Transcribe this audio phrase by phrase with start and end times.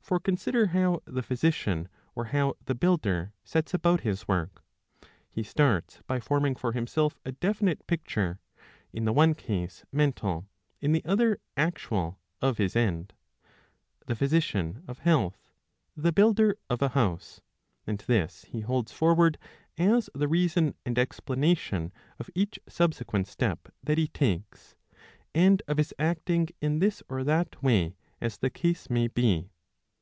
[0.00, 4.64] For consider how the physician or how the builder sets about his work.
[5.30, 8.40] He starts by forming for himself a definite picture,
[8.90, 10.48] in the one case mental,
[10.80, 13.12] in the other actual, of his end—
[14.06, 15.36] the physician of health,
[15.94, 17.42] the builder of a house—
[17.86, 19.36] and this he holds forward
[19.76, 24.74] as the reason and explanation of each sub sequent step that he takes,
[25.34, 29.50] and of his acting in this or that way as the case may be.